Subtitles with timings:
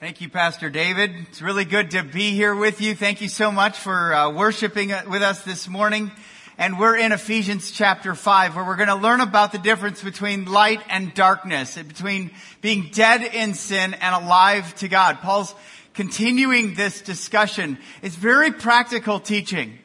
[0.00, 1.10] Thank you, Pastor David.
[1.28, 2.94] It's really good to be here with you.
[2.94, 6.12] Thank you so much for uh, worshiping with us this morning.
[6.56, 10.44] And we're in Ephesians chapter 5 where we're going to learn about the difference between
[10.44, 12.30] light and darkness, between
[12.60, 15.18] being dead in sin and alive to God.
[15.18, 15.52] Paul's
[15.94, 17.76] continuing this discussion.
[18.00, 19.80] It's very practical teaching.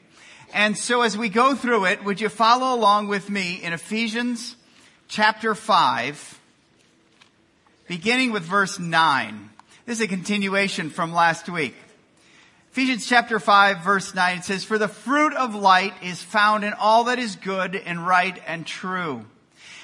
[0.54, 4.58] And so as we go through it, would you follow along with me in Ephesians
[5.08, 6.40] chapter 5,
[7.88, 9.50] beginning with verse 9.
[9.86, 11.76] This is a continuation from last week.
[12.72, 16.72] Ephesians chapter 5 verse 9 it says, For the fruit of light is found in
[16.72, 19.26] all that is good and right and true.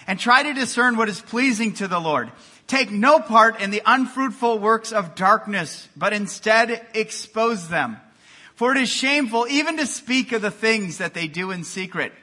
[0.08, 2.32] And try to discern what is pleasing to the Lord.
[2.66, 7.98] Take no part in the unfruitful works of darkness, but instead expose them.
[8.56, 12.14] For it is shameful even to speak of the things that they do in secret.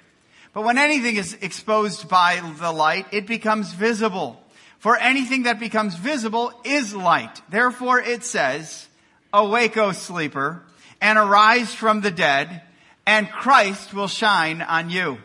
[0.55, 4.41] But when anything is exposed by the light, it becomes visible.
[4.87, 7.43] For anything that becomes visible is light.
[7.49, 8.87] Therefore it says,
[9.33, 10.63] Awake, O sleeper,
[11.01, 12.63] and arise from the dead,
[13.05, 15.19] and Christ will shine on you.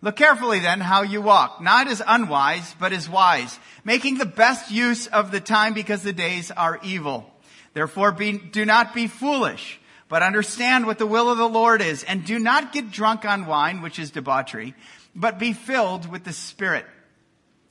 [0.00, 4.70] Look carefully then how you walk, not as unwise, but as wise, making the best
[4.70, 7.30] use of the time because the days are evil.
[7.74, 12.02] Therefore be, do not be foolish, but understand what the will of the Lord is,
[12.02, 14.74] and do not get drunk on wine, which is debauchery,
[15.14, 16.86] but be filled with the Spirit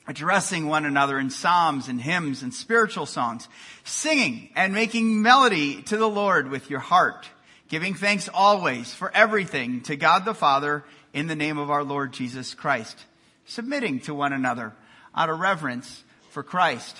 [0.06, 3.48] addressing one another in psalms and hymns and spiritual songs,
[3.84, 7.28] singing and making melody to the Lord with your heart,
[7.68, 12.12] giving thanks always for everything to God the Father in the name of our Lord
[12.12, 13.04] Jesus Christ,
[13.46, 14.72] submitting to one another
[15.14, 16.96] out of reverence for Christ.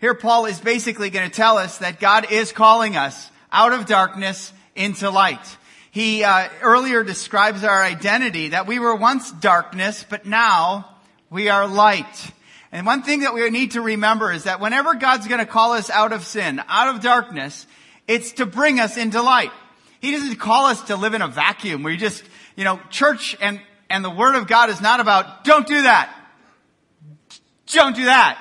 [0.00, 3.86] Here Paul is basically going to tell us that God is calling us out of
[3.86, 5.56] darkness into light.
[5.90, 10.88] He uh, earlier describes our identity that we were once darkness, but now
[11.30, 12.32] we are light.
[12.72, 15.72] And one thing that we need to remember is that whenever God's going to call
[15.72, 17.66] us out of sin, out of darkness,
[18.06, 19.50] it's to bring us into light.
[20.00, 22.22] He doesn't call us to live in a vacuum where you just,
[22.56, 26.14] you know, church and, and the word of God is not about, don't do that.
[27.66, 28.38] Don't do that.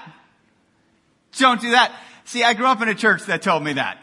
[1.38, 1.94] Don't do that.
[2.26, 3.98] See, I grew up in a church that told me that.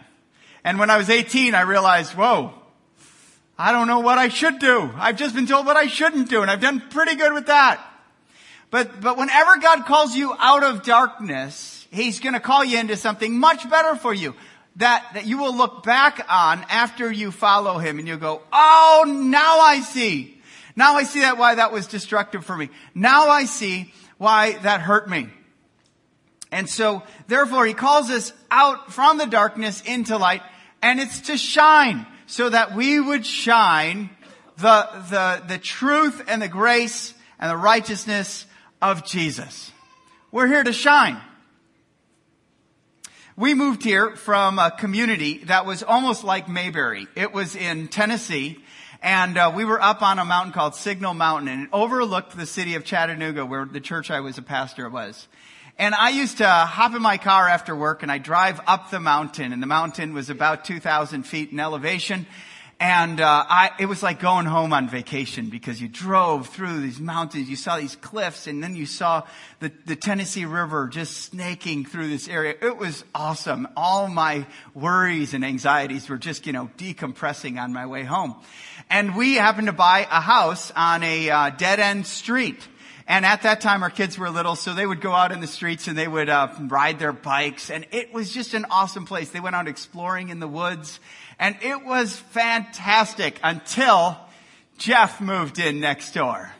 [0.64, 2.52] And when I was 18, I realized, whoa,
[3.58, 4.90] I don't know what I should do.
[4.96, 7.80] I've just been told what I shouldn't do, and I've done pretty good with that.
[8.70, 13.38] But, but whenever God calls you out of darkness, He's gonna call you into something
[13.38, 14.34] much better for you.
[14.76, 19.04] That, that you will look back on after you follow Him and you'll go, oh,
[19.06, 20.38] now I see.
[20.74, 22.68] Now I see that why that was destructive for me.
[22.94, 25.28] Now I see why that hurt me.
[26.52, 30.42] And so, therefore, He calls us out from the darkness into light
[30.82, 34.10] and it's to shine so that we would shine
[34.58, 38.46] the, the, the truth and the grace and the righteousness
[38.80, 39.72] of Jesus.
[40.30, 41.20] We're here to shine.
[43.36, 47.06] We moved here from a community that was almost like Mayberry.
[47.14, 48.58] It was in Tennessee,
[49.02, 52.46] and uh, we were up on a mountain called Signal Mountain, and it overlooked the
[52.46, 55.28] city of Chattanooga, where the church I was a pastor was.
[55.78, 59.00] And I used to hop in my car after work, and I drive up the
[59.00, 62.26] mountain, and the mountain was about 2,000 feet in elevation,
[62.78, 67.00] and uh, I, it was like going home on vacation because you drove through these
[67.00, 69.22] mountains, you saw these cliffs, and then you saw
[69.60, 72.54] the, the Tennessee River just snaking through this area.
[72.60, 73.66] It was awesome.
[73.78, 78.34] All my worries and anxieties were just, you know, decompressing on my way home.
[78.90, 82.68] And we happened to buy a house on a uh, dead end street.
[83.08, 85.46] And at that time, our kids were little, so they would go out in the
[85.46, 87.70] streets and they would uh, ride their bikes.
[87.70, 89.30] And it was just an awesome place.
[89.30, 90.98] They went out exploring in the woods
[91.38, 94.18] and it was fantastic until
[94.78, 96.50] Jeff moved in next door.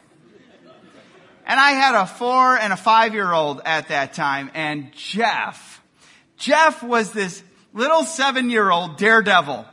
[1.45, 5.81] And I had a four and a five year old at that time and Jeff,
[6.37, 7.41] Jeff was this
[7.73, 9.65] little seven year old daredevil.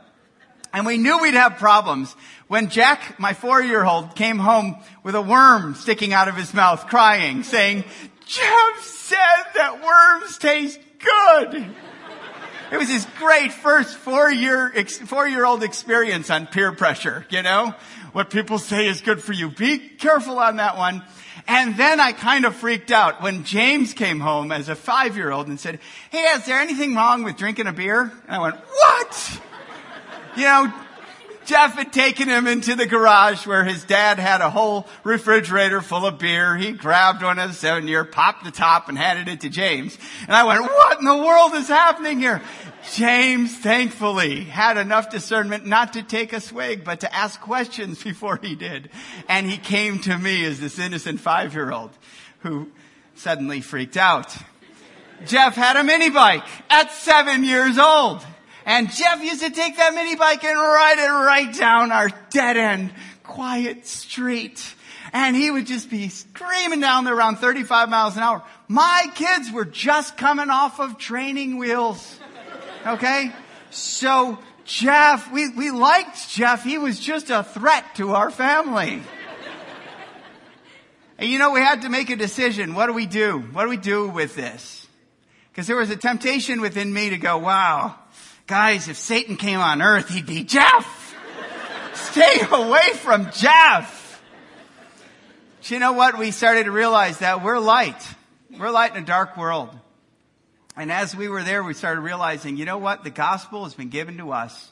[0.73, 2.13] And we knew we'd have problems
[2.47, 6.53] when Jack, my four year old, came home with a worm sticking out of his
[6.53, 7.83] mouth crying saying,
[8.25, 11.75] Jeff said that worms taste good.
[12.71, 14.71] It was his great first four year,
[15.05, 17.75] four year old experience on peer pressure, you know?
[18.11, 19.49] What people say is good for you.
[19.49, 21.03] Be careful on that one.
[21.47, 25.31] And then I kind of freaked out when James came home as a five year
[25.31, 25.79] old and said,
[26.09, 28.01] Hey, is there anything wrong with drinking a beer?
[28.01, 29.41] And I went, what?
[30.37, 30.73] You know,
[31.45, 36.05] Jeff had taken him into the garage where his dad had a whole refrigerator full
[36.05, 36.57] of beer.
[36.57, 39.97] He grabbed one of the seven year, popped the top and handed it to James.
[40.21, 42.41] And I went, what in the world is happening here?
[42.93, 48.39] James thankfully had enough discernment not to take a swig, but to ask questions before
[48.41, 48.89] he did.
[49.29, 51.91] And he came to me as this innocent five year old
[52.39, 52.71] who
[53.15, 54.35] suddenly freaked out.
[55.25, 58.25] Jeff had a mini bike at seven years old.
[58.65, 62.57] And Jeff used to take that mini bike and ride it right down our dead
[62.57, 62.91] end,
[63.23, 64.73] quiet street.
[65.13, 68.43] And he would just be screaming down there around 35 miles an hour.
[68.67, 72.19] My kids were just coming off of training wheels.
[72.85, 73.31] Okay?
[73.69, 76.63] So Jeff, we, we liked Jeff.
[76.63, 79.01] He was just a threat to our family.
[81.19, 82.73] and you know, we had to make a decision.
[82.73, 83.39] What do we do?
[83.39, 84.87] What do we do with this?
[85.51, 87.95] Because there was a temptation within me to go, wow,
[88.47, 91.15] guys, if Satan came on earth, he'd be Jeff.
[91.93, 94.21] Stay away from Jeff.
[95.57, 96.17] But you know what?
[96.17, 98.01] We started to realize that we're light.
[98.57, 99.75] We're light in a dark world.
[100.77, 103.03] And as we were there, we started realizing, you know what?
[103.03, 104.71] The gospel has been given to us.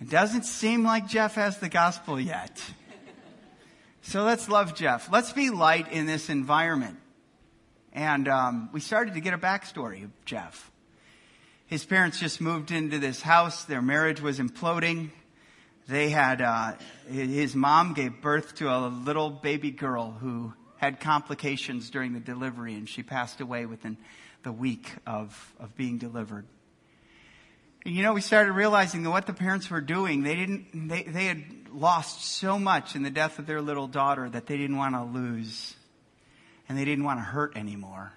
[0.00, 2.60] It doesn't seem like Jeff has the gospel yet.
[4.00, 5.12] So let's love Jeff.
[5.12, 6.98] Let's be light in this environment.
[7.92, 10.71] And um, we started to get a backstory of Jeff.
[11.72, 13.64] His parents just moved into this house.
[13.64, 15.08] Their marriage was imploding.
[15.88, 16.72] They had, uh,
[17.10, 22.74] his mom gave birth to a little baby girl who had complications during the delivery,
[22.74, 23.96] and she passed away within
[24.42, 26.44] the week of, of being delivered.
[27.86, 31.04] And you know, we started realizing that what the parents were doing, they didn't, they,
[31.04, 31.42] they had
[31.72, 35.04] lost so much in the death of their little daughter that they didn't want to
[35.04, 35.74] lose.
[36.68, 38.12] And they didn't want to hurt anymore.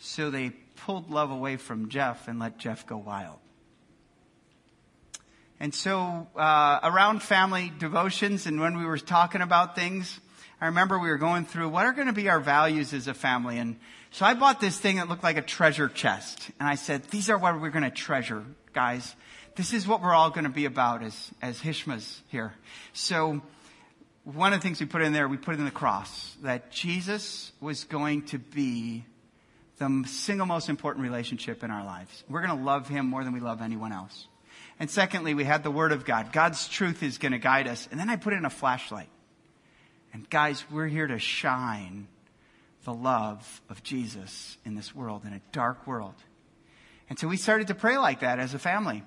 [0.00, 0.50] So they
[0.84, 3.38] pulled love away from Jeff and let Jeff go wild.
[5.58, 10.18] And so, uh, around family devotions and when we were talking about things,
[10.60, 13.14] I remember we were going through what are going to be our values as a
[13.14, 13.58] family.
[13.58, 13.76] And
[14.10, 16.50] so I bought this thing that looked like a treasure chest.
[16.58, 19.14] And I said, these are what we're going to treasure, guys.
[19.56, 22.54] This is what we're all going to be about as, as Hishmas here.
[22.92, 23.42] So
[24.24, 27.52] one of the things we put in there, we put in the cross, that Jesus
[27.60, 29.04] was going to be
[29.80, 32.22] the single most important relationship in our lives.
[32.28, 34.28] We're going to love him more than we love anyone else.
[34.78, 36.32] And secondly, we had the Word of God.
[36.32, 37.88] God's truth is going to guide us.
[37.90, 39.08] And then I put in a flashlight.
[40.12, 42.08] And guys, we're here to shine
[42.84, 46.14] the love of Jesus in this world, in a dark world.
[47.08, 49.02] And so we started to pray like that as a family.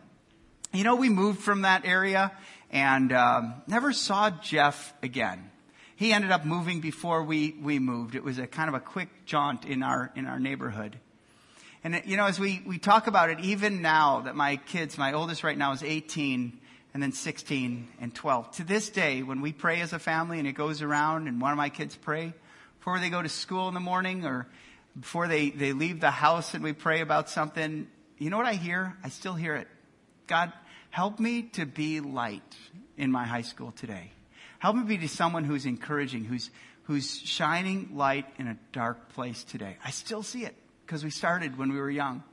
[0.73, 2.31] You know, we moved from that area
[2.71, 5.51] and um, never saw Jeff again.
[5.95, 8.15] He ended up moving before we, we moved.
[8.15, 10.97] It was a kind of a quick jaunt in our, in our neighborhood.
[11.83, 15.13] And, you know, as we, we talk about it, even now that my kids, my
[15.13, 16.59] oldest right now is 18,
[16.93, 18.51] and then 16 and 12.
[18.57, 21.51] To this day, when we pray as a family and it goes around and one
[21.51, 22.33] of my kids pray,
[22.77, 24.47] before they go to school in the morning or
[24.99, 27.87] before they, they leave the house and we pray about something,
[28.17, 28.95] you know what I hear?
[29.03, 29.67] I still hear it.
[30.27, 30.53] God,
[30.91, 32.55] help me to be light
[32.95, 34.11] in my high school today.
[34.63, 36.49] Help me be someone who's encouraging, who's,
[36.83, 39.75] who's shining light in a dark place today.
[39.83, 40.55] I still see it
[40.85, 42.23] because we started when we were young.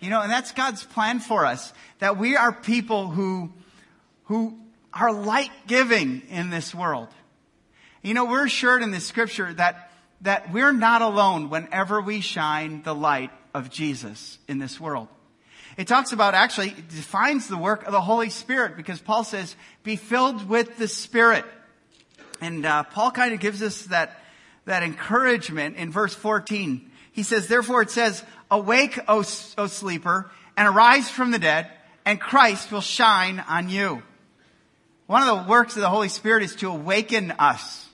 [0.00, 3.52] You know, and that's God's plan for us, that we are people who,
[4.24, 4.58] who
[4.92, 7.10] are light giving in this world.
[8.02, 12.82] You know, we're assured in the scripture that, that we're not alone whenever we shine
[12.82, 15.06] the light of Jesus in this world.
[15.76, 19.96] It talks about actually, defines the work of the Holy Spirit because Paul says, be
[19.96, 21.44] filled with the Spirit.
[22.40, 24.20] And uh, Paul kind of gives us that,
[24.64, 26.90] that encouragement in verse 14.
[27.12, 29.18] He says, therefore it says, awake, O,
[29.58, 31.70] o sleeper, and arise from the dead,
[32.04, 34.02] and Christ will shine on you.
[35.06, 37.86] One of the works of the Holy Spirit is to awaken us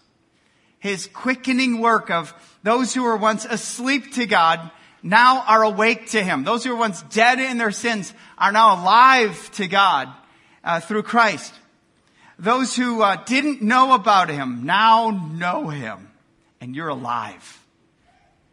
[0.83, 4.69] his quickening work of those who were once asleep to God
[5.03, 6.45] now are awake to him.
[6.45, 10.09] Those who were once dead in their sins are now alive to God
[10.63, 11.53] uh, through Christ.
[12.39, 16.11] Those who uh, didn't know about him now know him,
[16.61, 17.61] and you're alive.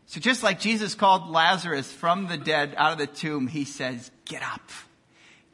[0.06, 4.10] So just like Jesus called Lazarus from the dead out of the tomb, he says,
[4.26, 4.72] get up,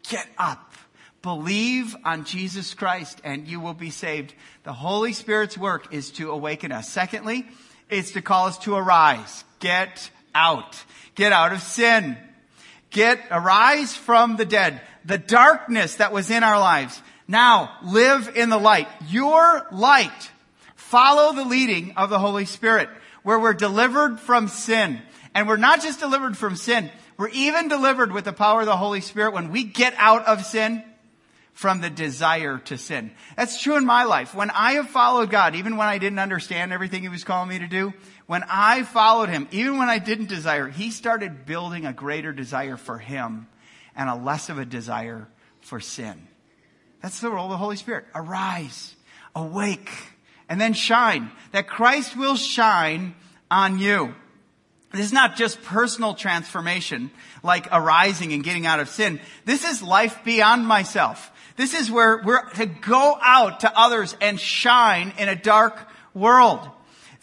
[0.10, 0.74] get up.
[1.22, 4.34] Believe on Jesus Christ and you will be saved.
[4.64, 6.88] The Holy Spirit's work is to awaken us.
[6.88, 7.48] Secondly,
[7.90, 9.44] it's to call us to arise.
[9.60, 10.84] Get out.
[11.16, 12.18] Get out of sin.
[12.92, 14.82] Get, arise from the dead.
[15.06, 17.02] The darkness that was in our lives.
[17.28, 18.88] Now, live in the light.
[19.08, 20.32] Your light.
[20.76, 22.90] Follow the leading of the Holy Spirit,
[23.24, 25.02] where we're delivered from sin.
[25.34, 28.78] And we're not just delivered from sin, we're even delivered with the power of the
[28.78, 30.84] Holy Spirit when we get out of sin
[31.54, 33.12] from the desire to sin.
[33.38, 34.36] That's true in my life.
[34.36, 37.60] When I have followed God, even when I didn't understand everything He was calling me
[37.60, 37.94] to do,
[38.28, 42.78] when I followed Him, even when I didn't desire, He started building a greater desire
[42.78, 43.48] for Him
[43.96, 45.28] and a less of a desire
[45.62, 46.28] for sin.
[47.02, 48.06] That's the role of the Holy Spirit.
[48.16, 48.96] Arise,
[49.36, 49.92] awake,
[50.50, 51.32] and then shine.
[51.52, 53.16] That Christ will shine
[53.52, 54.16] on you.
[54.92, 57.12] This is not just personal transformation,
[57.44, 59.20] like arising and getting out of sin.
[59.44, 61.32] This is life beyond myself.
[61.58, 65.78] This is where we're to go out to others and shine in a dark
[66.14, 66.68] world.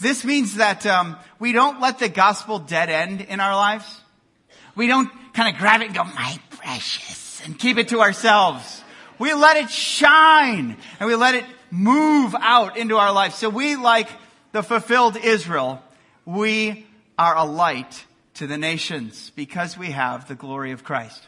[0.02, 4.00] This means that um, we don't let the gospel dead end in our lives.
[4.74, 8.82] We don't kind of grab it and go, my precious, and keep it to ourselves.
[9.20, 13.34] We let it shine and we let it move out into our life.
[13.34, 14.08] So we, like
[14.50, 15.80] the fulfilled Israel,
[16.24, 16.84] we
[17.16, 18.04] are a light
[18.34, 21.22] to the nations because we have the glory of Christ.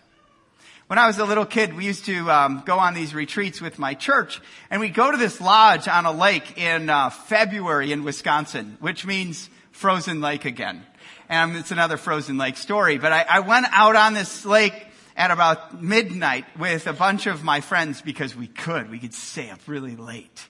[0.94, 3.80] When I was a little kid, we used to um, go on these retreats with
[3.80, 8.04] my church, and we'd go to this lodge on a lake in uh, February in
[8.04, 10.86] Wisconsin, which means frozen lake again.
[11.28, 12.98] And it's another frozen lake story.
[12.98, 14.86] But I, I went out on this lake
[15.16, 18.88] at about midnight with a bunch of my friends because we could.
[18.88, 20.46] We could stay up really late.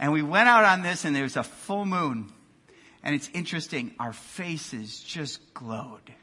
[0.00, 2.32] And we went out on this, and there was a full moon.
[3.04, 6.15] And it's interesting, our faces just glowed.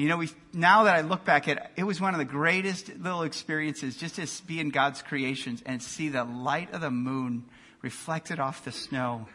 [0.00, 2.24] You know, we, now that I look back at it, it was one of the
[2.24, 6.90] greatest little experiences just to be in God's creations and see the light of the
[6.90, 7.44] moon
[7.82, 9.28] reflected off the snow,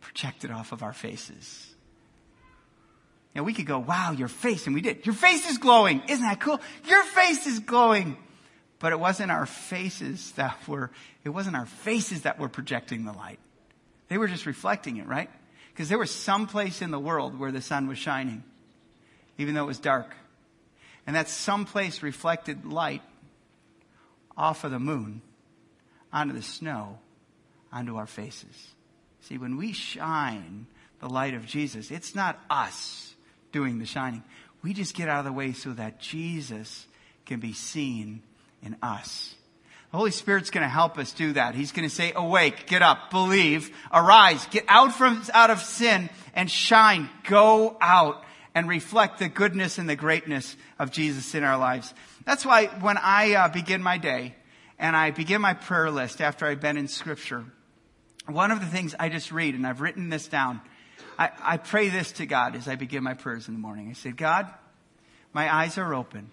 [0.00, 1.66] projected off of our faces.
[3.34, 5.04] Know, we could go, wow, your face, and we did.
[5.04, 6.00] Your face is glowing.
[6.08, 6.60] Isn't that cool?
[6.84, 8.16] Your face is glowing.
[8.78, 10.92] But it wasn't our faces that were,
[11.24, 13.40] it wasn't our faces that were projecting the light.
[14.08, 15.30] They were just reflecting it, right?
[15.72, 18.44] Because there was some place in the world where the sun was shining,
[19.38, 20.14] even though it was dark.
[21.06, 23.02] And that someplace reflected light
[24.36, 25.22] off of the moon
[26.12, 26.98] onto the snow,
[27.72, 28.74] onto our faces.
[29.22, 30.66] See, when we shine
[31.00, 33.14] the light of Jesus, it's not us
[33.52, 34.22] doing the shining.
[34.62, 36.86] We just get out of the way so that Jesus
[37.24, 38.22] can be seen
[38.62, 39.34] in us.
[39.90, 41.54] The Holy Spirit's going to help us do that.
[41.54, 46.10] He's going to say, awake, get up, believe, arise, get out from, out of sin
[46.34, 47.08] and shine.
[47.28, 48.24] Go out
[48.56, 51.94] and reflect the goodness and the greatness of Jesus in our lives.
[52.24, 54.34] That's why when I uh, begin my day
[54.78, 57.44] and I begin my prayer list after I've been in scripture,
[58.26, 60.60] one of the things I just read, and I've written this down,
[61.16, 63.88] I, I pray this to God as I begin my prayers in the morning.
[63.90, 64.48] I say, God,
[65.32, 66.30] my eyes are open.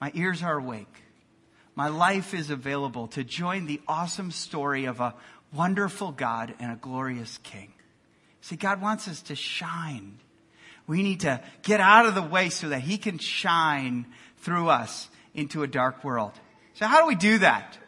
[0.00, 1.02] My ears are awake
[1.80, 5.14] my life is available to join the awesome story of a
[5.50, 7.72] wonderful God and a glorious King.
[8.42, 10.18] See, God wants us to shine.
[10.90, 14.06] We need to get out of the way so that He can shine
[14.38, 16.32] through us into a dark world.
[16.74, 17.78] So how do we do that?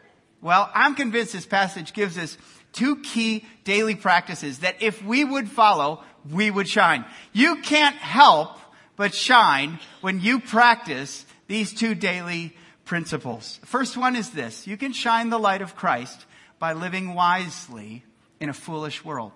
[0.41, 2.39] Well, I'm convinced this passage gives us
[2.73, 7.05] two key daily practices that if we would follow, we would shine.
[7.33, 8.57] You can't help
[8.95, 13.59] but shine when you practice these two daily principles.
[13.65, 16.25] First one is this you can shine the light of Christ
[16.61, 18.05] by living wisely
[18.39, 19.33] in a foolish world.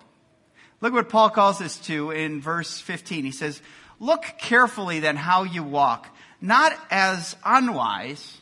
[0.79, 3.25] Look what Paul calls us to in verse 15.
[3.25, 3.61] He says,
[3.99, 6.07] Look carefully then how you walk,
[6.39, 8.37] not as unwise,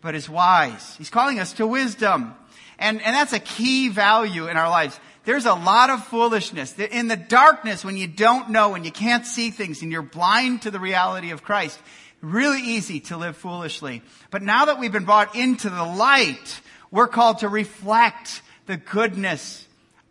[0.00, 0.96] but as wise.
[0.96, 2.34] He's calling us to wisdom.
[2.78, 4.98] And, and that's a key value in our lives.
[5.24, 6.78] There's a lot of foolishness.
[6.78, 10.62] In the darkness, when you don't know and you can't see things and you're blind
[10.62, 11.78] to the reality of Christ,
[12.20, 14.02] really easy to live foolishly.
[14.30, 19.65] But now that we've been brought into the light, we're called to reflect the goodness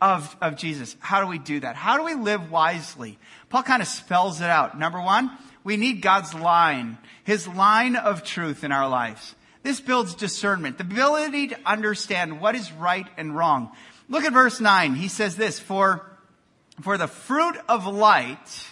[0.06, 0.96] of, of Jesus.
[1.00, 1.76] How do we do that?
[1.76, 3.18] How do we live wisely?
[3.50, 4.78] Paul kind of spells it out.
[4.78, 9.34] Number one, we need God's line, His line of truth in our lives.
[9.64, 13.72] This builds discernment, the ability to understand what is right and wrong.
[14.08, 14.94] Look at verse 9.
[14.94, 16.06] He says this, for,
[16.82, 18.68] for the fruit of light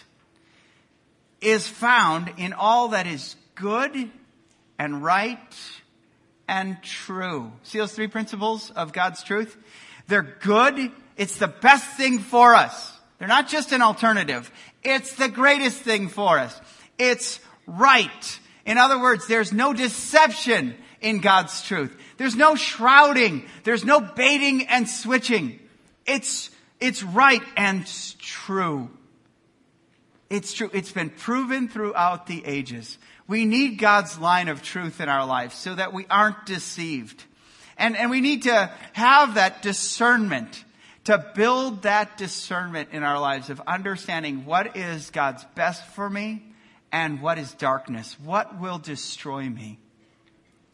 [1.41, 4.11] is found in all that is good
[4.77, 5.39] and right
[6.47, 7.51] and true.
[7.63, 9.57] See those three principles of God's truth?
[10.07, 10.91] They're good.
[11.17, 12.91] It's the best thing for us.
[13.17, 14.51] They're not just an alternative.
[14.83, 16.59] It's the greatest thing for us.
[16.97, 18.39] It's right.
[18.65, 21.95] In other words, there's no deception in God's truth.
[22.17, 23.45] There's no shrouding.
[23.63, 25.59] There's no baiting and switching.
[26.05, 27.85] It's, it's right and
[28.19, 28.89] true.
[30.29, 30.69] It's true.
[30.73, 32.97] It's been proven throughout the ages.
[33.27, 37.23] We need God's line of truth in our life so that we aren't deceived.
[37.77, 40.63] And, and we need to have that discernment,
[41.05, 46.43] to build that discernment in our lives of understanding what is God's best for me
[46.91, 48.17] and what is darkness.
[48.23, 49.79] What will destroy me?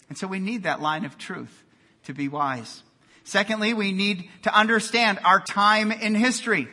[0.08, 1.64] And so we need that line of truth
[2.04, 2.84] to be wise.
[3.24, 6.68] Secondly, we need to understand our time in history.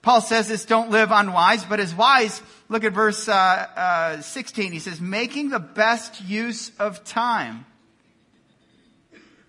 [0.00, 4.72] Paul says this, don't live unwise, but as wise, look at verse uh, uh, 16.
[4.72, 7.66] He says, making the best use of time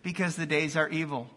[0.04, 1.30] because the days are evil.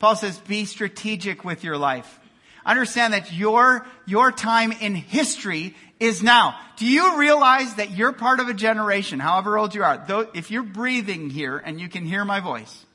[0.00, 2.18] Paul says, be strategic with your life.
[2.66, 6.58] Understand that your, your time in history is now.
[6.76, 10.50] Do you realize that you're part of a generation, however old you are, though, if
[10.50, 12.86] you're breathing here and you can hear my voice,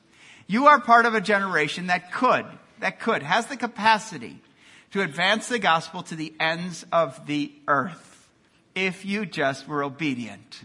[0.48, 2.44] you are part of a generation that could,
[2.80, 4.38] that could, has the capacity
[4.90, 8.28] to advance the gospel to the ends of the earth
[8.74, 10.62] if you just were obedient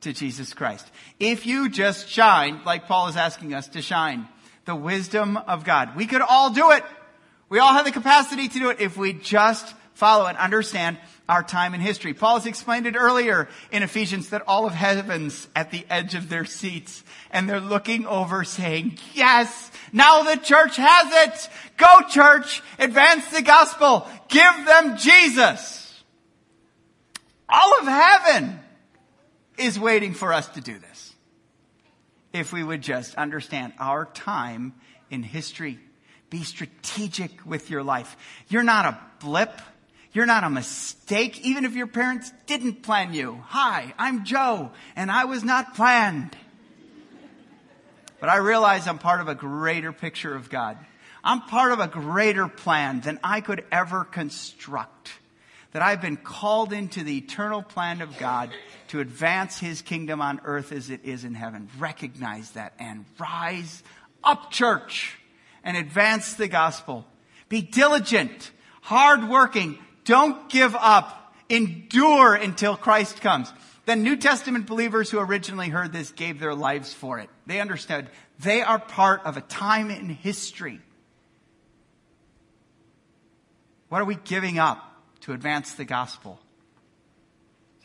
[0.00, 0.86] to Jesus Christ.
[1.20, 4.28] If you just shine, like Paul is asking us to shine,
[4.64, 5.96] the wisdom of God.
[5.96, 6.84] We could all do it.
[7.48, 11.42] We all have the capacity to do it if we just follow and understand our
[11.42, 12.14] time in history.
[12.14, 16.28] Paul has explained it earlier in Ephesians that all of heaven's at the edge of
[16.28, 21.48] their seats and they're looking over saying, yes, now the church has it.
[21.76, 26.02] Go church, advance the gospel, give them Jesus.
[27.48, 28.60] All of heaven
[29.58, 30.91] is waiting for us to do this.
[32.32, 34.74] If we would just understand our time
[35.10, 35.78] in history,
[36.30, 38.16] be strategic with your life.
[38.48, 39.60] You're not a blip.
[40.12, 43.42] You're not a mistake, even if your parents didn't plan you.
[43.48, 46.36] Hi, I'm Joe, and I was not planned.
[48.20, 50.78] But I realize I'm part of a greater picture of God.
[51.24, 55.12] I'm part of a greater plan than I could ever construct
[55.72, 58.50] that I've been called into the eternal plan of God
[58.88, 61.68] to advance his kingdom on earth as it is in heaven.
[61.78, 63.82] Recognize that and rise
[64.22, 65.18] up, church,
[65.64, 67.06] and advance the gospel.
[67.48, 68.50] Be diligent,
[68.82, 69.78] hardworking.
[70.04, 71.34] Don't give up.
[71.48, 73.52] Endure until Christ comes.
[73.84, 77.28] The New Testament believers who originally heard this gave their lives for it.
[77.46, 80.80] They understood they are part of a time in history.
[83.88, 84.91] What are we giving up?
[85.22, 86.38] To advance the gospel.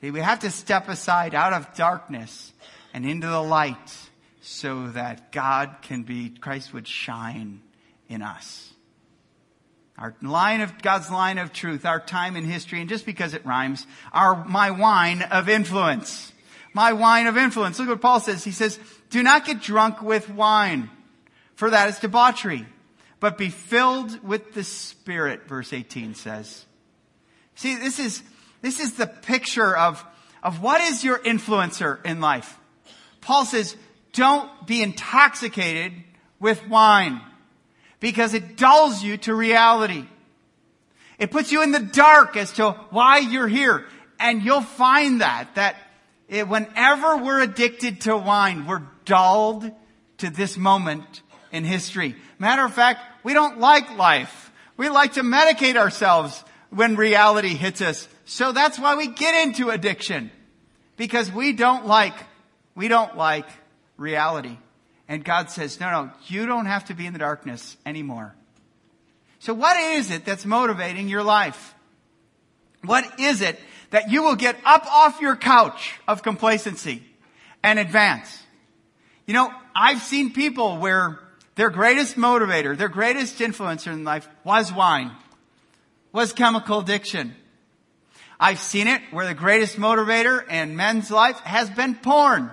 [0.02, 2.54] See, we have to step aside out of darkness
[2.94, 3.96] and into the light
[4.42, 7.62] so that God can be, Christ would shine
[8.08, 8.72] in us.
[9.98, 13.46] Our line of, God's line of truth, our time in history, and just because it
[13.46, 16.32] rhymes, our, my wine of influence.
[16.74, 17.80] My wine of influence.
[17.80, 18.44] Look what Paul says.
[18.44, 18.80] He says,
[19.10, 20.92] do not get drunk with wine,
[21.56, 22.68] for that is debauchery,
[23.20, 26.67] but be filled with the Spirit, verse 18 says.
[27.58, 28.22] See, this is,
[28.62, 30.04] this is the picture of,
[30.44, 32.58] of what is your influencer in life.
[33.20, 33.76] Paul says,
[34.14, 35.92] don't be intoxicated
[36.40, 37.20] with wine
[38.00, 40.06] because it dulls you to reality.
[41.18, 43.86] It puts you in the dark as to why you're here.
[44.20, 45.78] And you'll find that, that
[46.30, 49.70] it, whenever we're addicted to wine, we're dulled
[50.20, 52.16] to this moment in history.
[52.38, 54.52] Matter of fact, we don't like life.
[54.78, 58.08] We like to medicate ourselves when reality hits us.
[58.26, 60.32] So that's why we get into addiction.
[60.96, 62.16] Because we don't like,
[62.76, 63.48] we don't like
[63.98, 64.58] reality.
[65.08, 68.36] And God says, no, no, you don't have to be in the darkness anymore.
[69.40, 71.76] So what is it that's motivating your life?
[72.84, 73.60] What is it
[73.92, 77.04] that you will get up off your couch of complacency
[77.64, 78.44] and advance?
[79.26, 81.20] You know, I've seen people where
[81.56, 85.12] their greatest motivator, their greatest influencer in life was wine
[86.18, 87.36] was chemical addiction.
[88.40, 92.50] I've seen it where the greatest motivator in men's life has been porn.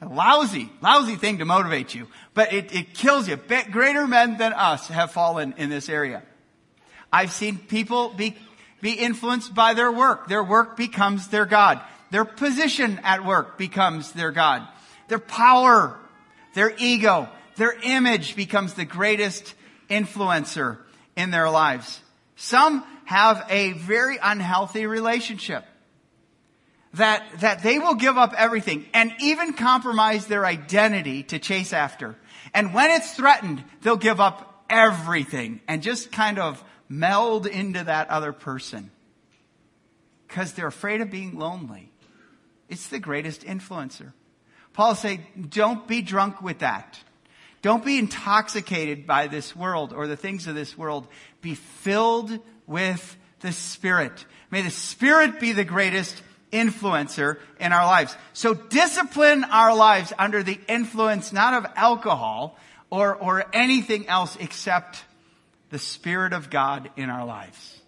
[0.00, 3.40] A lousy, lousy thing to motivate you, but it, it kills you.
[3.72, 6.22] Greater men than us have fallen in this area.
[7.12, 8.36] I've seen people be,
[8.80, 10.28] be influenced by their work.
[10.28, 11.80] Their work becomes their God.
[12.12, 14.62] Their position at work becomes their God.
[15.08, 15.98] Their power,
[16.54, 19.56] their ego, their image becomes the greatest
[19.90, 20.78] influencer
[21.16, 22.00] in their lives.
[22.36, 25.64] Some have a very unhealthy relationship.
[26.94, 32.16] That, that they will give up everything and even compromise their identity to chase after.
[32.54, 38.08] And when it's threatened, they'll give up everything and just kind of meld into that
[38.08, 38.90] other person.
[40.26, 41.92] Because they're afraid of being lonely.
[42.68, 44.12] It's the greatest influencer.
[44.72, 46.98] Paul say, don't be drunk with that.
[47.66, 51.08] Don't be intoxicated by this world or the things of this world
[51.40, 54.24] be filled with the Spirit.
[54.52, 58.16] May the Spirit be the greatest influencer in our lives.
[58.34, 62.56] So discipline our lives under the influence not of alcohol
[62.88, 65.02] or, or anything else except
[65.70, 67.80] the Spirit of God in our lives.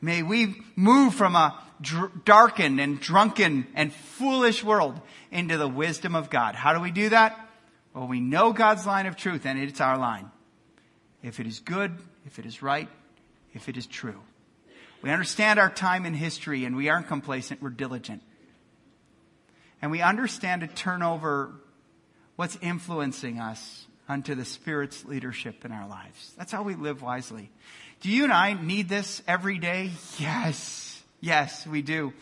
[0.00, 5.00] May we move from a dr- darkened and drunken and foolish world
[5.32, 6.54] into the wisdom of God.
[6.54, 7.45] How do we do that?
[7.96, 10.30] Well, we know God's line of truth and it's our line.
[11.22, 12.90] If it is good, if it is right,
[13.54, 14.20] if it is true.
[15.00, 18.22] We understand our time in history and we aren't complacent, we're diligent.
[19.80, 21.54] And we understand to turn over
[22.36, 26.34] what's influencing us unto the Spirit's leadership in our lives.
[26.36, 27.50] That's how we live wisely.
[28.02, 29.92] Do you and I need this every day?
[30.18, 31.02] Yes.
[31.22, 32.12] Yes, we do.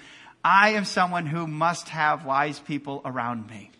[0.45, 3.73] I am someone who must have wise people around me.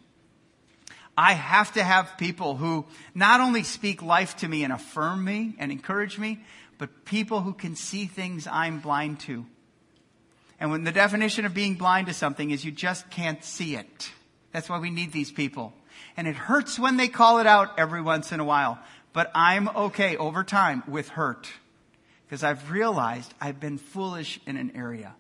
[1.17, 5.55] I have to have people who not only speak life to me and affirm me
[5.59, 6.41] and encourage me,
[6.79, 9.47] but people who can see things I'm blind to.
[10.59, 14.11] And when the definition of being blind to something is you just can't see it.
[14.53, 15.73] That's why we need these people.
[16.17, 18.79] And it hurts when they call it out every once in a while.
[19.13, 21.49] But I'm okay over time with hurt.
[22.27, 25.15] Because I've realized I've been foolish in an area.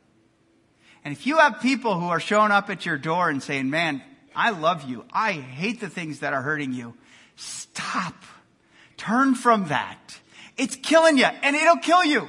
[1.05, 4.03] And if you have people who are showing up at your door and saying, man,
[4.35, 5.05] I love you.
[5.13, 6.95] I hate the things that are hurting you.
[7.37, 8.15] Stop.
[8.97, 10.21] Turn from that.
[10.57, 12.29] It's killing you and it'll kill you.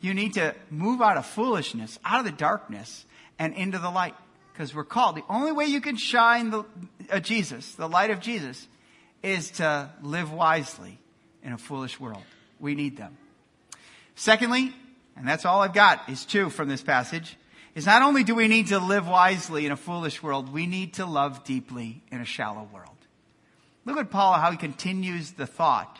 [0.00, 3.04] You need to move out of foolishness, out of the darkness
[3.38, 4.14] and into the light.
[4.52, 5.16] Because we're called.
[5.16, 6.64] The only way you can shine the,
[7.10, 8.66] uh, Jesus, the light of Jesus,
[9.22, 10.98] is to live wisely
[11.42, 12.22] in a foolish world.
[12.60, 13.16] We need them.
[14.14, 14.74] Secondly,
[15.16, 17.36] and that's all I've got, is two from this passage
[17.74, 20.94] is not only do we need to live wisely in a foolish world, we need
[20.94, 22.88] to love deeply in a shallow world.
[23.84, 25.98] Look at Paul, how he continues the thought.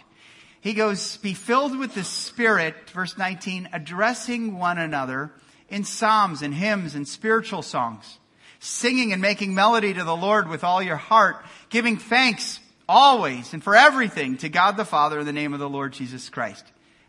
[0.60, 5.32] He goes, be filled with the Spirit, verse 19, addressing one another
[5.68, 8.18] in psalms and hymns and spiritual songs,
[8.60, 13.64] singing and making melody to the Lord with all your heart, giving thanks always and
[13.64, 16.64] for everything to God the Father in the name of the Lord Jesus Christ,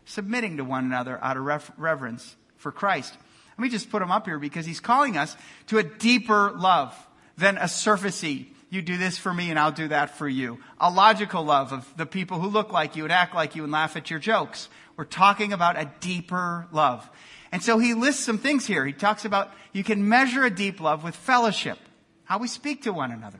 [0.06, 3.14] submitting to one another out of reverence for Christ.
[3.56, 5.36] Let me just put him up here because he's calling us
[5.68, 6.94] to a deeper love
[7.36, 8.46] than a surfacey.
[8.70, 10.58] You do this for me and I'll do that for you.
[10.80, 13.72] A logical love of the people who look like you and act like you and
[13.72, 14.68] laugh at your jokes.
[14.96, 17.08] We're talking about a deeper love.
[17.52, 18.84] And so he lists some things here.
[18.84, 21.78] He talks about you can measure a deep love with fellowship,
[22.24, 23.38] how we speak to one another,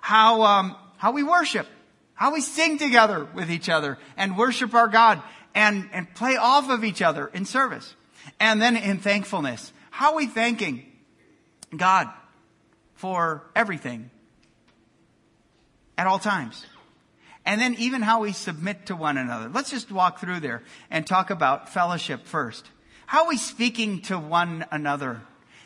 [0.00, 1.66] how, um, how we worship,
[2.14, 5.20] how we sing together with each other and worship our God
[5.54, 7.94] and, and play off of each other in service.
[8.38, 10.84] And then in thankfulness, how are we thanking
[11.76, 12.08] God
[12.94, 14.10] for everything
[15.98, 16.64] at all times?
[17.44, 19.48] And then even how we submit to one another.
[19.48, 22.66] Let's just walk through there and talk about fellowship first.
[23.06, 25.20] How are we speaking to one another?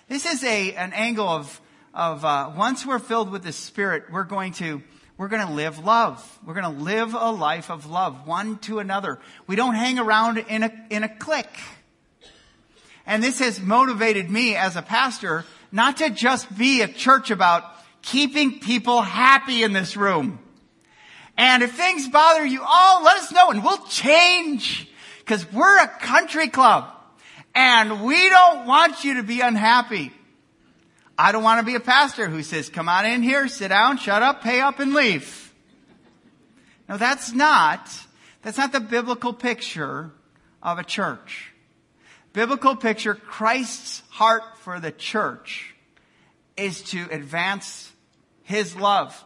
[0.08, 1.60] This is a, an angle of,
[1.92, 4.82] of, uh, once we're filled with the Spirit, we're going to,
[5.18, 6.38] we're going to live love.
[6.46, 9.18] We're going to live a life of love, one to another.
[9.46, 11.46] We don't hang around in a, in a clique.
[13.06, 17.64] And this has motivated me as a pastor not to just be a church about
[18.02, 20.38] keeping people happy in this room.
[21.36, 24.88] And if things bother you, all, let us know and we'll change.
[25.26, 26.88] Cause we're a country club
[27.54, 30.12] and we don't want you to be unhappy.
[31.16, 33.98] I don't want to be a pastor who says, come on in here, sit down,
[33.98, 35.52] shut up, pay up and leave.
[36.88, 37.88] No, that's not,
[38.42, 40.10] that's not the biblical picture
[40.62, 41.53] of a church
[42.34, 45.74] biblical picture, Christ's heart for the church
[46.58, 47.90] is to advance
[48.42, 49.24] his love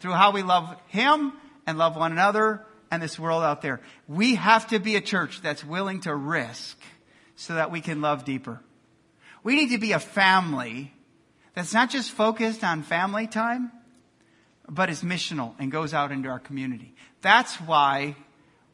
[0.00, 1.32] through how we love him
[1.66, 3.80] and love one another and this world out there.
[4.06, 6.78] We have to be a church that's willing to risk
[7.36, 8.60] so that we can love deeper.
[9.42, 10.92] We need to be a family
[11.54, 13.72] that's not just focused on family time,
[14.68, 16.94] but is missional and goes out into our community.
[17.22, 18.16] That's why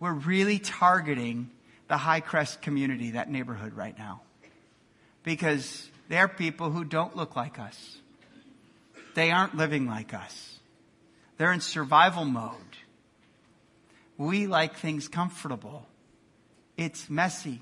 [0.00, 1.50] we're really targeting
[1.92, 4.22] the Hi-Crest community, that neighborhood right now.
[5.24, 7.98] Because they're people who don't look like us.
[9.14, 10.58] They aren't living like us.
[11.36, 12.54] They're in survival mode.
[14.16, 15.84] We like things comfortable.
[16.78, 17.60] It's messy.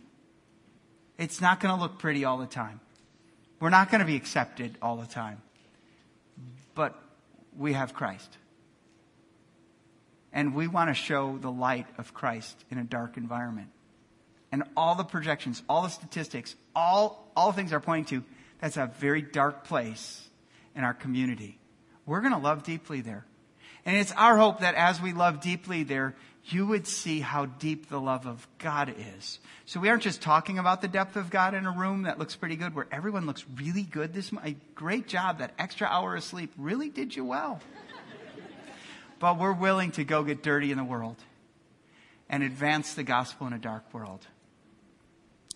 [1.18, 2.78] It's not going to look pretty all the time.
[3.58, 5.42] We're not going to be accepted all the time.
[6.76, 6.94] But
[7.58, 8.38] we have Christ.
[10.32, 13.70] And we want to show the light of Christ in a dark environment
[14.52, 18.24] and all the projections, all the statistics, all, all things are pointing to
[18.60, 20.28] that's a very dark place
[20.76, 21.58] in our community.
[22.06, 23.24] We're going to love deeply there.
[23.86, 27.88] And it's our hope that as we love deeply there, you would see how deep
[27.88, 29.38] the love of God is.
[29.64, 32.36] So we aren't just talking about the depth of God in a room that looks
[32.36, 34.56] pretty good, where everyone looks really good this month.
[34.74, 35.38] Great job.
[35.38, 37.60] That extra hour of sleep really did you well.
[39.18, 41.16] but we're willing to go get dirty in the world
[42.28, 44.26] and advance the gospel in a dark world.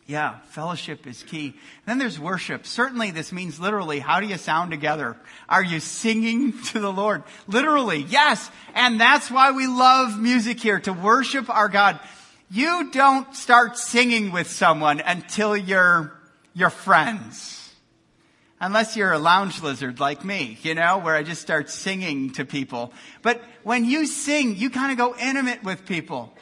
[0.07, 1.55] Yeah, fellowship is key.
[1.87, 2.67] Then there's worship.
[2.67, 5.17] Certainly this means literally, how do you sound together?
[5.49, 7.23] Are you singing to the Lord?
[7.47, 8.51] Literally, yes.
[8.75, 12.01] And that's why we love music here, to worship our God.
[12.51, 16.12] You don't start singing with someone until you're,
[16.53, 17.73] you're friends.
[18.61, 22.45] Unless you're a lounge lizard like me, you know, where I just start singing to
[22.45, 22.93] people.
[23.23, 26.35] But when you sing, you kind of go intimate with people.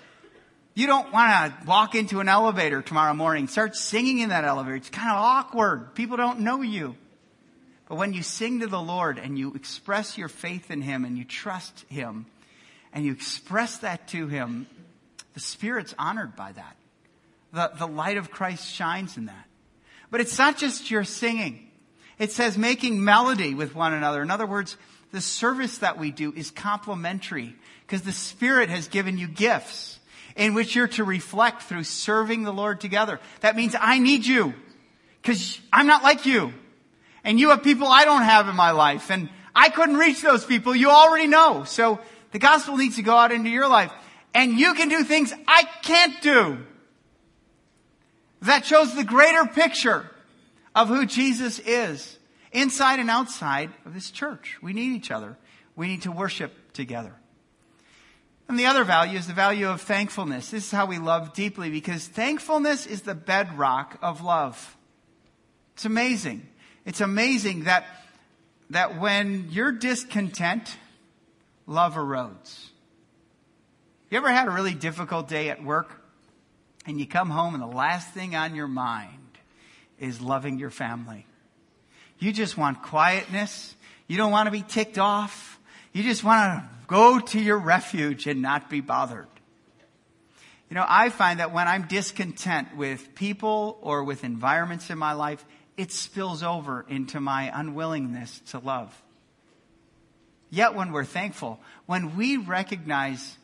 [0.75, 4.77] You don't want to walk into an elevator tomorrow morning, start singing in that elevator.
[4.77, 5.95] It's kind of awkward.
[5.95, 6.97] People don't know you.
[7.89, 11.19] But when you sing to the Lord and you express your faith in Him and
[11.19, 12.25] you trust Him
[12.95, 14.67] and you express that to Him,
[15.35, 16.77] the Spirit's honored by that.
[17.53, 19.47] The, the light of Christ shines in that.
[20.11, 21.69] But it's not just your singing.
[22.19, 24.23] It says making melody with one another.
[24.23, 24.79] In other words,
[25.11, 27.55] the service that we do is complementary
[27.87, 29.99] because the Spirit has given you gifts
[30.37, 33.21] in which you're to reflect through serving the Lord together.
[33.41, 34.55] That means I need you
[35.21, 36.53] because I'm not like you.
[37.25, 40.45] And you have people I don't have in my life and I couldn't reach those
[40.45, 40.75] people.
[40.75, 41.65] You already know.
[41.65, 42.01] So
[42.33, 43.93] the gospel needs to go out into your life
[44.35, 46.59] and you can do things I can't do.
[48.43, 50.11] That shows the greater picture
[50.75, 52.19] of who Jesus is
[52.51, 54.59] inside and outside of this church.
[54.63, 55.37] We need each other.
[55.77, 57.15] We need to worship together.
[58.53, 60.51] And the other value is the value of thankfulness.
[60.51, 64.77] This is how we love deeply because thankfulness is the bedrock of love.
[65.73, 66.47] It's amazing.
[66.85, 67.87] It's amazing that,
[68.69, 70.77] that when you're discontent,
[71.67, 72.67] love erodes.
[74.11, 76.03] You ever had a really difficult day at work
[76.85, 79.39] and you come home and the last thing on your mind
[79.99, 81.25] is loving your family?
[82.19, 83.75] You just want quietness.
[84.09, 85.59] You don't want to be ticked off.
[85.95, 89.27] You just want to go to your refuge and not be bothered.
[90.71, 95.13] You know, I find that when I'm discontent with people or with environments in my
[95.13, 95.45] life,
[95.77, 99.03] it spills over into my unwillingness to love.
[100.51, 103.37] Yet when we're thankful, when we recognize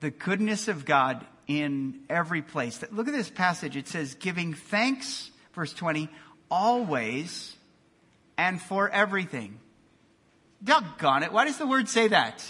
[0.00, 2.82] the goodness of God in every place.
[2.90, 3.76] Look at this passage.
[3.76, 6.08] It says, giving thanks, verse 20,
[6.50, 7.56] always
[8.36, 9.58] and for everything.
[10.62, 11.32] Doggone it.
[11.32, 12.44] Why does the word say that?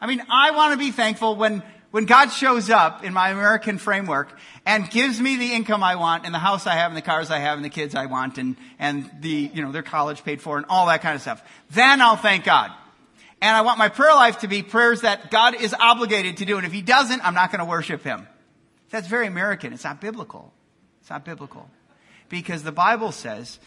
[0.00, 3.78] I mean, I want to be thankful when, when God shows up in my American
[3.78, 7.02] framework and gives me the income I want and the house I have and the
[7.02, 10.22] cars I have and the kids I want and, and the, you know, their college
[10.24, 11.42] paid for and all that kind of stuff.
[11.70, 12.70] Then I'll thank God.
[13.40, 16.56] And I want my prayer life to be prayers that God is obligated to do.
[16.56, 18.26] And if he doesn't, I'm not going to worship him.
[18.90, 19.72] That's very American.
[19.72, 20.52] It's not biblical.
[21.00, 21.68] It's not biblical.
[22.28, 23.58] Because the Bible says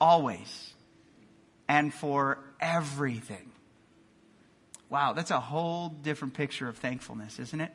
[0.00, 0.74] always
[1.68, 3.50] and for everything.
[4.88, 7.72] Wow, that's a whole different picture of thankfulness, isn't it?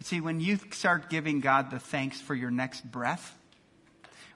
[0.00, 3.38] You see, when you start giving God the thanks for your next breath,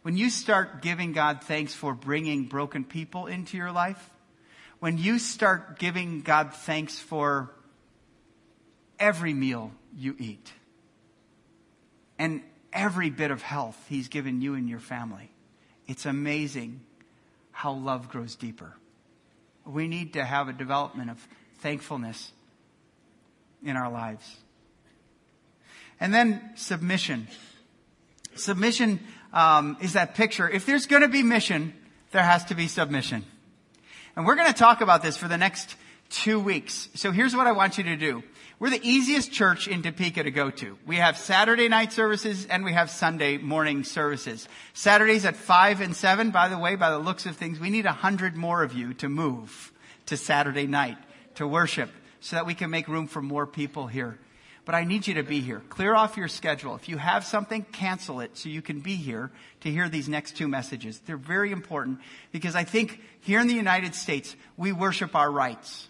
[0.03, 4.11] when you start giving God thanks for bringing broken people into your life,
[4.79, 7.51] when you start giving God thanks for
[9.01, 10.53] every meal you eat
[12.19, 15.33] and every bit of health He's given you and your family,
[15.89, 16.83] it's amazing
[17.51, 18.77] how love grows deeper.
[19.67, 21.27] We need to have a development of
[21.59, 22.33] thankfulness
[23.65, 24.37] in our lives.
[25.99, 27.29] And then submission.
[28.35, 29.01] Submission
[29.33, 30.49] um, is that picture.
[30.49, 31.75] If there's going to be mission,
[32.13, 33.25] there has to be submission.
[34.15, 35.75] And we're going to talk about this for the next
[36.09, 36.89] two weeks.
[36.95, 38.23] So here's what I want you to do.
[38.59, 40.79] We're the easiest church in Topeka to go to.
[40.87, 44.49] We have Saturday night services and we have Sunday morning services.
[44.73, 47.85] Saturdays at 5 and 7, by the way, by the looks of things, we need
[47.85, 49.73] a hundred more of you to move
[50.07, 50.97] to Saturday night
[51.35, 51.91] to worship
[52.21, 54.19] so that we can make room for more people here
[54.67, 55.63] but I need you to be here.
[55.69, 56.75] Clear off your schedule.
[56.75, 60.37] If you have something, cancel it so you can be here to hear these next
[60.37, 61.01] two messages.
[61.07, 62.01] They're very important
[62.33, 65.87] because I think here in the United States, we worship our rights.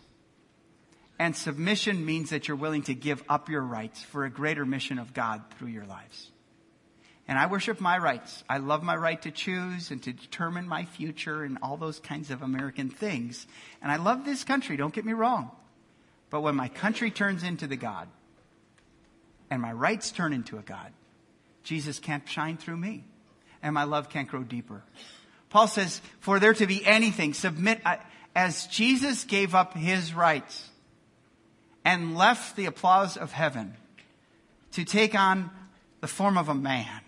[1.18, 4.98] And submission means that you're willing to give up your rights for a greater mission
[4.98, 6.31] of God through your lives.
[7.29, 8.44] And I worship my rights.
[8.48, 12.31] I love my right to choose and to determine my future and all those kinds
[12.31, 13.46] of American things.
[13.83, 15.50] And I love this country, don't get me wrong.
[16.31, 18.09] But when my country turns into the God,
[19.50, 20.92] and my rights turn into a God,
[21.62, 23.05] Jesus can't shine through me
[23.62, 24.83] and my love can't grow deeper.
[25.50, 27.96] Paul says, for there to be anything, submit, uh,
[28.35, 30.68] as Jesus gave up his rights
[31.87, 33.77] and left the applause of heaven
[34.72, 35.49] to take on
[36.01, 37.01] the form of a man,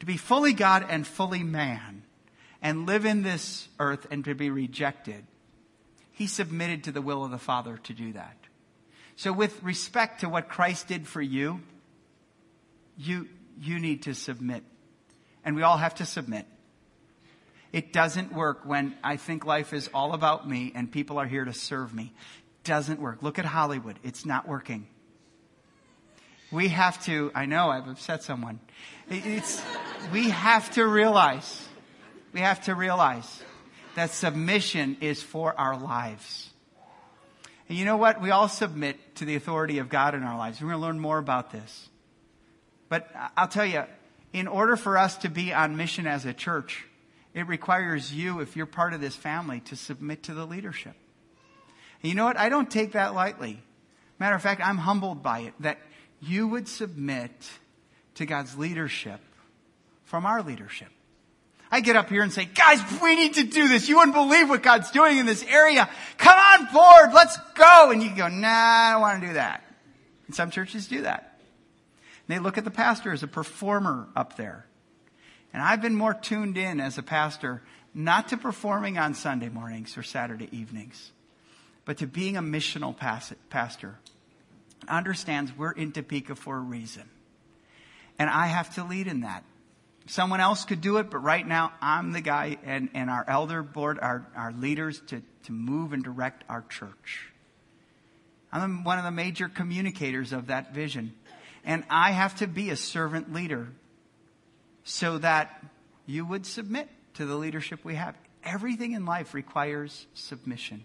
[0.00, 2.02] to be fully God and fully man,
[2.60, 5.24] and live in this earth and to be rejected,
[6.10, 8.36] he submitted to the will of the Father to do that.
[9.14, 11.60] So with respect to what Christ did for you,
[12.98, 13.28] you,
[13.60, 14.64] you need to submit.
[15.44, 16.44] And we all have to submit.
[17.72, 21.44] It doesn't work when I think life is all about me and people are here
[21.44, 22.12] to serve me.
[22.66, 23.22] Doesn't work.
[23.22, 23.98] Look at Hollywood.
[24.02, 24.86] It's not working.
[26.50, 28.60] We have to, I know I've upset someone.
[29.08, 29.62] It's,
[30.12, 31.66] we have to realize
[32.36, 33.42] we have to realize
[33.94, 36.50] that submission is for our lives.
[37.66, 38.20] And you know what?
[38.20, 40.60] We all submit to the authority of God in our lives.
[40.60, 41.88] We're going to learn more about this.
[42.90, 43.84] But I'll tell you,
[44.34, 46.84] in order for us to be on mission as a church,
[47.32, 50.94] it requires you, if you're part of this family, to submit to the leadership.
[52.06, 52.38] And you know what?
[52.38, 53.60] I don't take that lightly.
[54.20, 55.78] Matter of fact, I'm humbled by it that
[56.20, 57.32] you would submit
[58.14, 59.18] to God's leadership
[60.04, 60.86] from our leadership.
[61.68, 63.88] I get up here and say, guys, we need to do this.
[63.88, 65.90] You wouldn't believe what God's doing in this area.
[66.16, 67.12] Come on board.
[67.12, 67.90] Let's go.
[67.90, 69.64] And you go, nah, I don't want to do that.
[70.28, 71.40] And some churches do that.
[72.28, 74.64] And they look at the pastor as a performer up there.
[75.52, 79.98] And I've been more tuned in as a pastor, not to performing on Sunday mornings
[79.98, 81.10] or Saturday evenings,
[81.86, 82.94] but to being a missional
[83.48, 83.98] pastor.
[84.86, 87.04] Understands we're in Topeka for a reason.
[88.18, 89.44] And I have to lead in that.
[90.06, 93.62] Someone else could do it, but right now I'm the guy and, and our elder
[93.62, 97.30] board, our, our leaders to, to move and direct our church.
[98.52, 101.14] I'm one of the major communicators of that vision.
[101.64, 103.68] And I have to be a servant leader
[104.84, 105.64] so that
[106.06, 108.14] you would submit to the leadership we have.
[108.44, 110.84] Everything in life requires submission.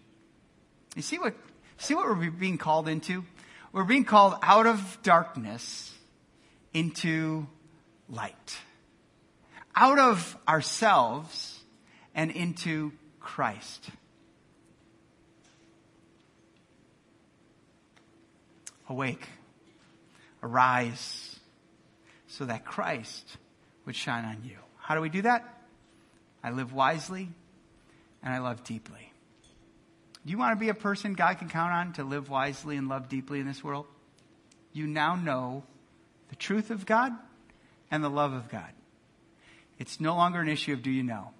[0.95, 1.35] You see what,
[1.77, 3.23] see what we're being called into?
[3.71, 5.93] We're being called out of darkness
[6.73, 7.47] into
[8.09, 8.57] light
[9.75, 11.59] out of ourselves
[12.13, 13.89] and into Christ.
[18.89, 19.27] Awake,
[20.43, 21.39] arise,
[22.27, 23.37] so that Christ
[23.85, 24.57] would shine on you.
[24.77, 25.63] How do we do that?
[26.43, 27.29] I live wisely
[28.21, 29.10] and I love deeply.
[30.25, 32.87] Do you want to be a person God can count on to live wisely and
[32.87, 33.87] love deeply in this world?
[34.71, 35.63] You now know
[36.29, 37.11] the truth of God
[37.89, 38.71] and the love of God.
[39.79, 41.31] It's no longer an issue of do you know?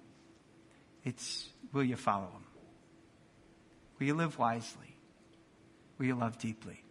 [1.04, 2.44] It's will you follow him?
[3.98, 4.96] Will you live wisely?
[5.98, 6.82] Will you love deeply?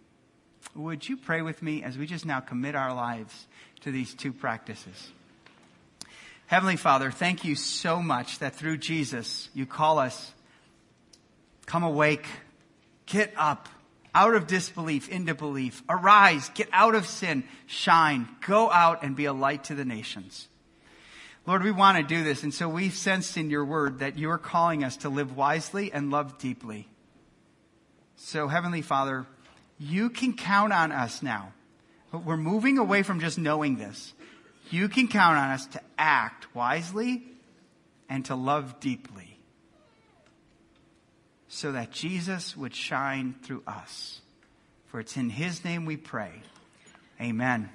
[0.75, 3.47] Would you pray with me as we just now commit our lives
[3.81, 5.11] to these two practices?
[6.47, 10.33] Heavenly Father, thank you so much that through Jesus you call us,
[11.71, 12.25] come awake,
[13.05, 13.69] get up,
[14.13, 19.23] out of disbelief into belief, arise, get out of sin, shine, go out and be
[19.23, 20.49] a light to the nations.
[21.47, 22.43] Lord, we want to do this.
[22.43, 25.93] And so we've sensed in your word that you are calling us to live wisely
[25.93, 26.89] and love deeply.
[28.17, 29.25] So, Heavenly Father,
[29.79, 31.53] you can count on us now.
[32.11, 34.13] But we're moving away from just knowing this.
[34.71, 37.23] You can count on us to act wisely
[38.09, 39.20] and to love deeply
[41.53, 44.21] so that Jesus would shine through us.
[44.87, 46.31] For it's in his name we pray.
[47.19, 47.69] Amen.